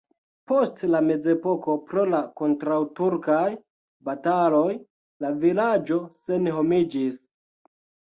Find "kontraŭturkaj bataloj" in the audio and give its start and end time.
2.41-4.63